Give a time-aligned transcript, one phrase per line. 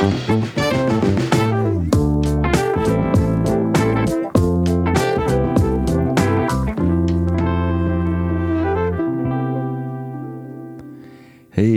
[0.00, 0.08] Hey,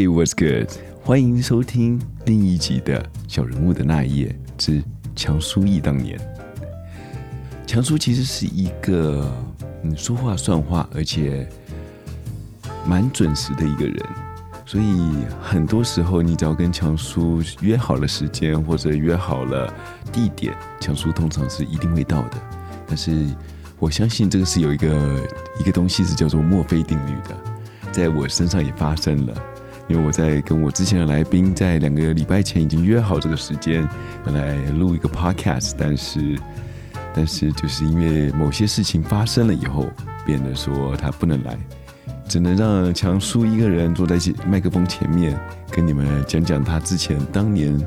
[0.07, 0.71] what's good？
[1.03, 4.81] 欢迎收听另一集的《小人物的那一页之
[5.13, 6.17] 强叔忆当年》。
[7.67, 9.29] 强叔其实是一个
[9.83, 11.45] 嗯说话算话，而且
[12.87, 13.97] 蛮准时的一个人，
[14.65, 15.11] 所以
[15.41, 19.71] 很多时候你只要跟强叔约好了时间或者约好了
[20.11, 22.37] 地点，强叔通常是一定会到的。
[22.87, 23.27] 但是
[23.79, 25.19] 我相信这个是有一个
[25.59, 27.35] 一个东西是叫做墨菲定律的，
[27.91, 29.33] 在我身上也发生了。
[29.89, 33.87] 因为我在跟我之前的来宾在两个礼拜前已经约好这个时间，
[34.25, 36.39] 要来录一个 podcast，但是，
[37.13, 39.85] 但是就是因为某些事情发生了以后，
[40.25, 41.59] 变得说他不能来，
[42.27, 47.79] 只能让强叔一个人坐在麦克风前面，跟你们讲讲他之前当年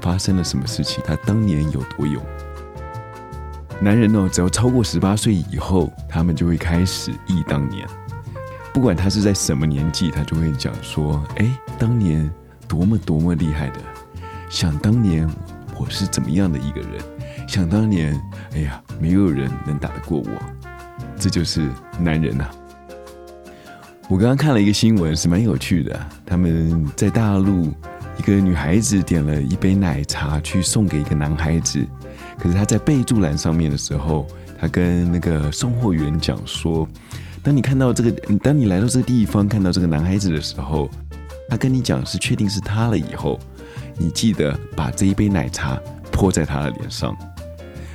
[0.00, 2.22] 发生了什么事情，他当年有多勇。
[3.80, 7.86] 男人哦，只要超过十八岁以后，他们就会开始忆当年。
[8.72, 12.30] 不管他是在什么年纪，他就会讲说：“哎，当年
[12.68, 13.80] 多么多么厉害的，
[14.48, 15.28] 想当年
[15.78, 17.00] 我是怎么样的一个人，
[17.48, 18.14] 想当年，
[18.52, 20.30] 哎呀，没有人能打得过我。”
[21.18, 22.48] 这就是男人呐。
[24.10, 26.06] 我刚刚看了一个新闻，是蛮有趣的。
[26.26, 27.72] 他们在大陆，
[28.18, 31.86] 一个女孩子点了一杯奶茶去送给一个男孩子，
[32.36, 34.26] 可是他在备注栏上面的时候，
[34.58, 36.88] 他跟那个送货员讲说。
[37.40, 38.10] 当你看到这个，
[38.42, 40.90] 当你来到这个地方看到这个男孩子的时候，
[41.48, 43.38] 他跟你讲是确定是他了以后，
[43.96, 47.16] 你记得把这一杯奶茶泼在他的脸上。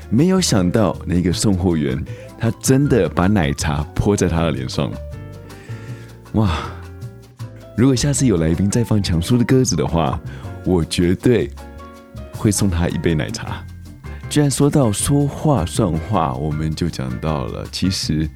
[0.09, 2.01] 没有想到那个送货员
[2.39, 4.89] 他真的把奶茶泼在他的脸上。
[6.35, 6.51] 哇！
[7.75, 10.19] 如果下次有来宾再放强叔的鸽子的话，
[10.65, 11.51] 我绝对
[12.31, 13.61] 会送他一杯奶茶。
[14.29, 18.29] 居然说到说话算话，我们就讲到了，其实。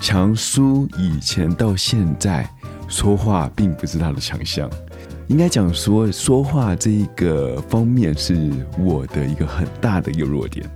[0.00, 2.46] 强叔以前到现在
[2.88, 4.68] 说话并不是他的强项，
[5.28, 10.68] 应该讲说说话这一个方面是我的一个很大的一个弱点。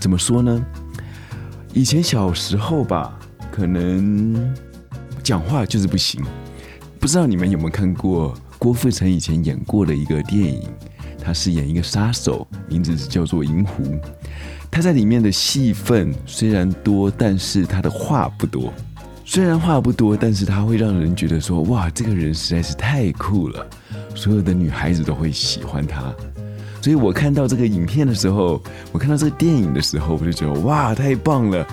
[0.00, 0.60] 怎么说呢？
[1.74, 3.16] 以前小时候吧，
[3.52, 4.52] 可能
[5.26, 6.22] 讲话就是不行。
[7.00, 10.62] 不知道你们有没有看过郭富城以前演过的一个电影？
[11.20, 13.82] 他饰演一个杀手，名字是叫做《银狐》。
[14.70, 18.72] 他在里面的戏份虽然多，但是他的话不多。
[19.24, 23.66] 虽然话不多，但是他会让人觉得说：“哇，这个人实在是太酷了，
[24.14, 26.14] 所有的女孩子都会喜欢他。”
[26.80, 31.66] 所以我看到这个影片的时候，我看到这个电影的时候，我就觉得：“哇，太棒了！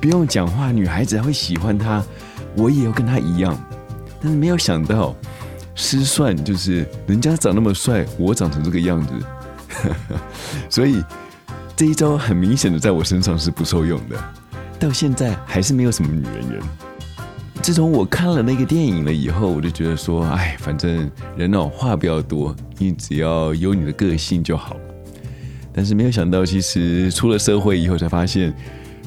[0.00, 2.02] 不用讲话，女孩子还会喜欢他，
[2.56, 3.56] 我也要跟他一样。”
[4.20, 5.14] 但是没有想到，
[5.74, 9.14] 失算就是人家长那么帅，我长成这个样子，
[10.68, 11.02] 所以。
[11.76, 14.22] 这一招很明显的在我身上是不受用的，
[14.78, 16.60] 到现在还是没有什么女人缘。
[17.62, 24.76] 自从我看了那个电影了以后，我就觉得说，哎，反正人哦话不要多，你只要有你的个性就好。
[25.72, 28.54] 但是没有想到，其实出了社会以后才发现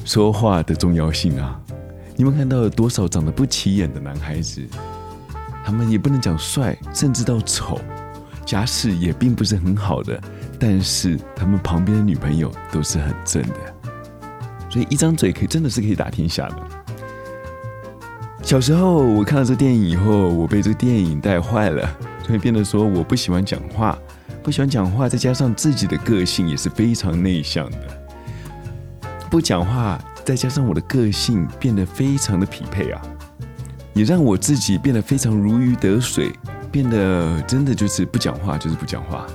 [0.04, 1.60] 说话的重要性啊！
[2.16, 4.64] 你们看到有多少长得不起眼的男孩子，
[5.64, 7.80] 他们也不能讲帅，甚至到丑，
[8.46, 10.20] 家世也并不是很好的。
[10.58, 13.90] 但是他们旁边的女朋友都是很正的，
[14.70, 16.56] 所以一张嘴可以真的是可以打天下的。
[18.42, 21.88] 小时候我看到这电影以后，我被这个电影带坏了，
[22.24, 23.98] 所以变得说我不喜欢讲话，
[24.42, 27.78] 不喜欢讲话，再加上自己的个性也是非常内向的，
[29.28, 33.02] 不讲话，再加上我的个性变得非常的匹配啊，
[33.92, 36.32] 也让我自己变得非常如鱼得水，
[36.72, 39.26] 变得真的就是不讲话就是不讲话。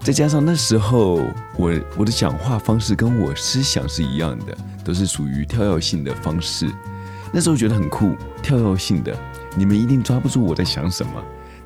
[0.00, 1.22] 再加上那时候
[1.56, 6.70] 我我的讲话方式跟我思想是一样的，都是属于跳跃性的方式。
[7.32, 9.14] 那时候觉得很酷，跳跃性的，
[9.54, 11.12] 你们一定抓不住我在想什么。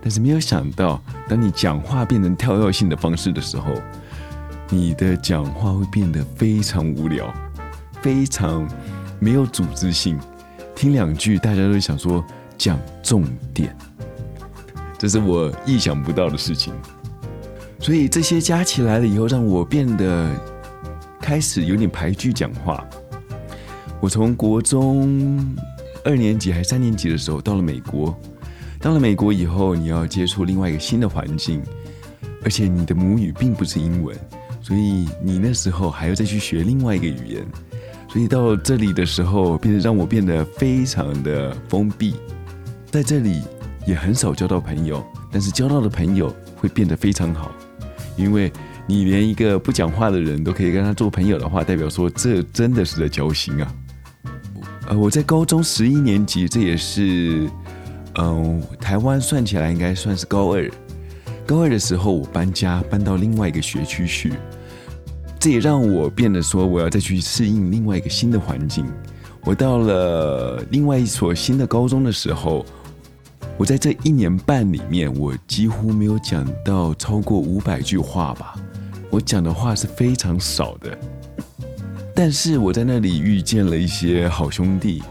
[0.00, 3.74] 但是没有想到，当你讲话变成跳跃性的方式的时候，
[4.72, 7.30] 你的讲话会变得非常无聊，
[8.00, 8.66] 非常
[9.20, 10.18] 没有组织性。
[10.74, 12.24] 听两句，大家都想说
[12.56, 13.22] 讲重
[13.52, 13.76] 点，
[14.98, 16.72] 这是我意想不到的事情。
[17.78, 20.30] 所以这些加起来了以后，让我变得
[21.20, 22.82] 开始有点排拒讲话。
[24.00, 25.54] 我从国中
[26.02, 28.18] 二年级还是三年级的时候到了美国，
[28.80, 31.62] 到了美国以后，你要接触另外一个新的环境，
[32.42, 34.16] 而且你的母语并不是英文，
[34.62, 37.46] 所以你那时候还要再去学另外一个语言。
[38.08, 42.14] 所以到这里的时候，变得让我变得非常的封闭，
[42.90, 43.42] 在这里
[43.86, 46.34] 也很少交到朋友，但是交到的朋友。
[46.62, 47.50] 会变得非常好，
[48.16, 48.48] 因为
[48.86, 53.74] 你连一个不讲话的人都可以跟他做朋友的话，代表说这真的是在交心啊。
[54.86, 57.50] 呃，我在高中十一年级，这也是，
[58.14, 60.70] 嗯，台湾算起来应该算是高二。
[61.44, 64.32] 高二的时候，我搬家搬到另外一个学区去，
[65.42, 68.86] 这也让我变得说我要再去适应另外一个新的环境。
[69.44, 72.64] 我到了另外一所新的高中的时候，
[73.56, 78.54] 我在这一年半里面，我几乎没有讲到超过五百句话吧。
[79.10, 80.96] 我讲的话是非常少的。
[82.14, 85.02] 但是我在那里遇见了一些好兄弟，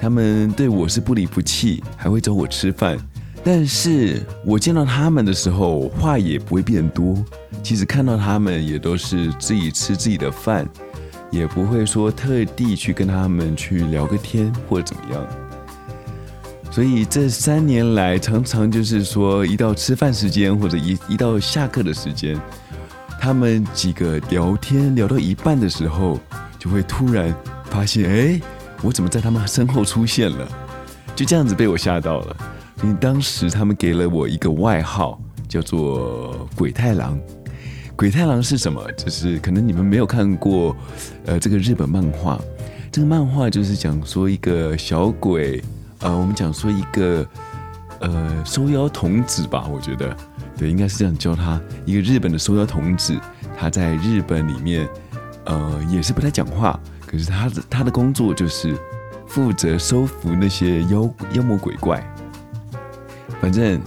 [0.00, 2.96] 他们对我是不离不弃，还会找我吃饭。
[3.42, 7.16] 但是我见到他们的时候，话也不会变多。
[7.62, 10.68] 其实看到他们也都是自己吃自己的饭，
[11.30, 15.26] 也不会说特地去跟他们去聊个天或者怎么样。
[16.70, 22.40] 所以这三年来，常常就是说，一到吃饭时间或者一一到下课的时间。
[23.20, 26.18] 他们几个聊天聊到一半的时候，
[26.58, 27.34] 就会突然
[27.64, 28.40] 发现，哎，
[28.82, 30.48] 我怎么在他们身后出现了？
[31.14, 32.36] 就这样子被我吓到了。
[32.82, 37.18] 因为当时他们给了我一个外号，叫做“鬼太郎”。
[37.94, 38.82] 鬼太郎是什么？
[38.92, 40.74] 就是可能你们没有看过，
[41.26, 42.40] 呃，这个日本漫画。
[42.90, 45.62] 这个漫画就是讲说一个小鬼，
[45.98, 47.26] 呃，我们讲说一个，
[48.00, 50.16] 呃，收妖童子吧，我觉得。
[50.56, 53.14] 对，应该是这样教他一个日本的收妖童子，
[53.58, 54.88] 他在日本里面，
[55.44, 58.74] 呃，也是不太讲话，可是他的他的工作就是
[59.26, 62.02] 负责收服那些妖妖魔鬼怪。
[63.40, 63.80] 反正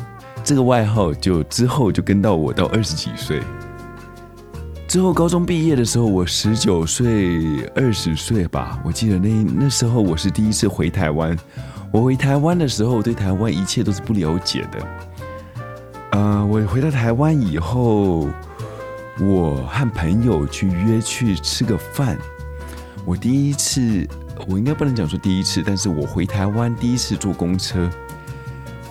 [0.44, 3.42] 这个外号就之后就跟到我到二十几岁，
[4.88, 11.38] 之后高中毕业的时候，我十九岁二十岁吧，我记得那那时候我是第一次回台湾，
[11.92, 14.88] 我回台湾的时候，对台湾一切都是不了解的。
[16.12, 18.28] 呃，我回到台湾以后，
[19.19, 22.18] 我和朋友去约去吃个饭。
[23.06, 24.07] 我第一次，
[24.48, 27.90] 我应该不能讲说第一次，但是我回台湾第一次坐公车。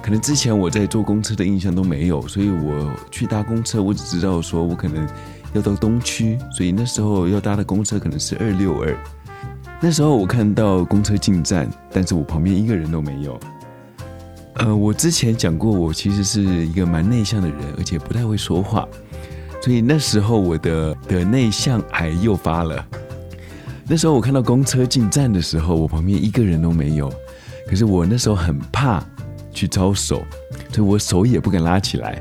[0.03, 5.09] 可能之前我在坐公车的印象都没有，所以我去搭公车，我只知道说我可能
[5.55, 8.95] 要到东区，所以那时候要搭的公车可能是二六二。
[9.81, 13.39] 那时候我看到公车进站，但是我旁边一个人都没有。
[14.57, 18.87] 呃，我之前讲过，我其实是一个蛮内向的人，而且不太会说话，
[19.63, 22.85] 所以那时候我的的内向癌又发了。
[23.87, 27.13] 那时候我看到公车进站的时候，我旁边一个人都没有，
[27.67, 29.03] 可是我那时候很怕
[29.53, 30.25] 去招手，
[30.73, 32.19] 所以我手也不敢拉起来。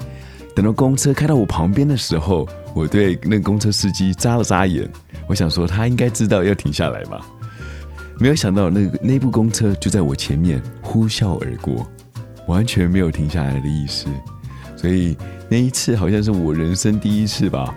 [0.55, 4.89] 等到公车开到我旁边的时候，我对那个公车司机眨了眨眼，
[5.27, 7.25] 我想说他应该知道要停下来吧。
[8.19, 11.89] 没有想到那个那部公车就在我前面呼啸而过。
[12.47, 14.07] 完全没有停下来的意思，
[14.75, 15.15] 所以
[15.47, 17.73] 那一次好像是我人生第一次吧，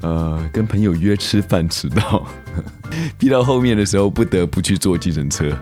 [0.00, 2.24] 呃，跟朋友约吃饭迟到，
[3.18, 5.52] 逼到后面的时候不得不去坐计程车。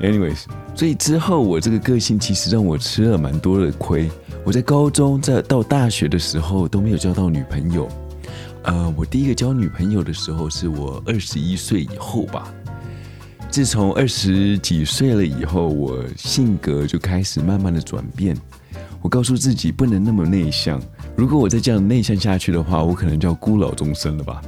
[0.00, 0.44] Anyways，
[0.76, 4.10] 所以之后我这个个性其实让我吃了蛮多的亏。
[4.44, 7.88] 我在高中在到大学的时候都没有交到女朋友，
[8.62, 12.52] 呃，我第一个交女朋友的时候是我二十一岁以后吧。
[13.50, 18.36] 自从二十几岁了以后，我性格就开始慢慢的转变。
[19.00, 20.80] 我告诉自己不能那么内向，
[21.16, 24.42] 如果我再这样内向下去的话，我可能就要孤老终生了吧。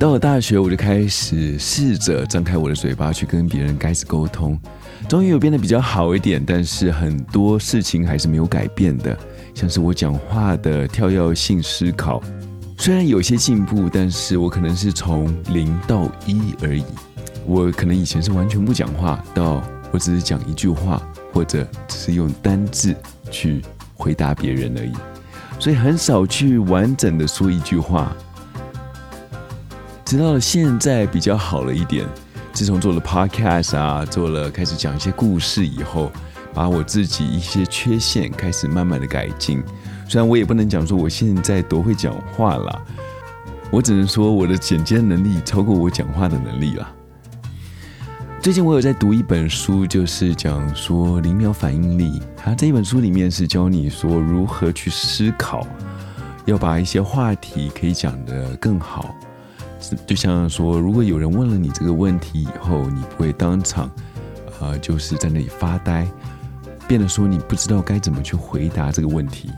[0.00, 4.58] 到了大学，我就开始试着张开我的嘴巴去跟别人开始沟通，
[5.06, 9.14] 终于有变得比较好一点，但是很多事情还是没有改变的，
[9.54, 12.18] 像是我讲话的跳跃性思考，
[12.78, 16.82] 虽然有些进步，但是我可能是从零到一而已。
[17.44, 22.96] 我可能以前是完全不讲话，到我只是讲一句话，或者只是用单字
[23.30, 23.60] 去
[23.94, 24.94] 回答别人而已，
[25.58, 28.16] 所以很少去完整的说一句话。
[30.10, 32.04] 直到现在比较好了一点，
[32.52, 36.10] 自从做了 podcast 啊，做了开始讲一些故事以后，
[36.52, 39.62] 把我自己一些缺陷开始慢慢的改进。
[40.08, 42.82] 虽然我也不能讲说我现在多会讲话了，
[43.70, 46.92] 我只能说我的剪接能力超过我讲话的能力了。
[48.40, 52.20] 最近我有在读一本书，就是讲说零秒反应力。
[52.36, 55.64] 它这一本书里面是教你说如何去思考，
[56.46, 59.14] 要把一些话题可以讲得更好。
[60.06, 63.90] 就像说，如果有人问了你这个问题以后，你不会当场，
[64.60, 66.06] 呃，就是在那里发呆，
[66.86, 69.50] 变得说你不知道该怎么去回答这个问题。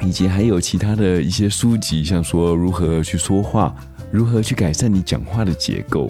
[0.00, 3.74] 以及还有其他的一些书籍，像说如何去说话，
[4.12, 6.08] 如何去改善你讲话的结构。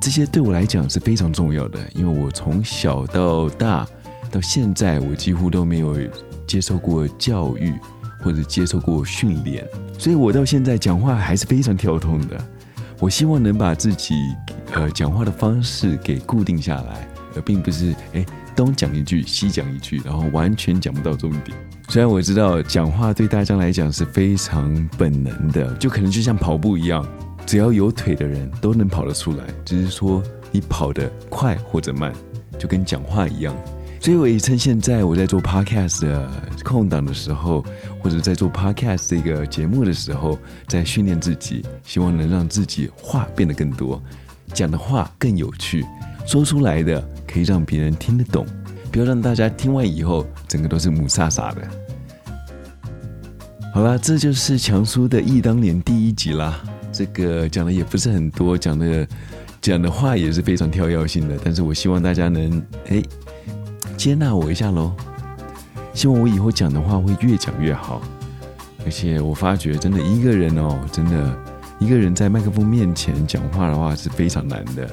[0.00, 3.86] 这些对我来讲是非常重要的，因为我从小到大，
[4.30, 5.98] 到现在我几乎都没有
[6.46, 7.74] 接受过教育
[8.22, 12.42] 或者接受过训练，所以我到现在讲话还是非常跳通的。
[13.00, 14.14] 我希望能把自己
[14.74, 21.56] 呃讲话的方式给固定下来，而并不是哎东讲一句西讲一句，然后完全讲不到重点。
[21.88, 27.04] 虽然我知道讲话对大家来讲是非常本能的，就可能就像跑步一样，
[27.46, 32.12] 只要有腿的人都能跑得出来，只是说你跑得快或者慢，
[32.58, 33.56] 就跟讲话一样。
[34.02, 36.30] 所以我趁现在我在做 podcast 的
[36.64, 37.62] 空档的时候，
[38.00, 44.02] 或者在做 podcast 这个节目的时候，在训练自己，希望能让自己话变得更多，
[44.54, 45.84] 讲的话更有趣，
[46.26, 48.46] 说出来的可以让别人听得懂，
[48.90, 51.60] 不要让大家听完以后整个都是母萨萨的。
[53.74, 56.58] 好啦，这就是强叔的忆当年第一集啦。
[56.90, 59.06] 这个讲的也不是很多，讲的
[59.60, 63.02] 讲的话也是非常跳跃性的，但是我希望大家能哎。
[64.00, 64.92] 接纳我一下喽，
[65.92, 68.00] 希望我以后讲的话会越讲越好。
[68.82, 71.38] 而且我发觉，真的一个人哦，真的
[71.78, 74.90] 一个人在麦克风面前讲话的话是非常难的。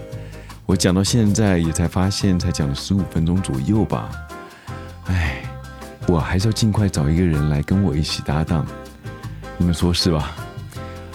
[0.65, 4.09] 我讲到现在也才发现，才讲了十五分钟左右吧。
[5.05, 5.41] 唉，
[6.09, 8.65] 我还是要尽快找一个人来跟我一起搭档，
[9.57, 10.35] 你们说是吧？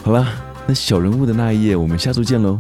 [0.03, 0.27] 好了，
[0.67, 2.59] 那小人物的那一页，我们下周见喽。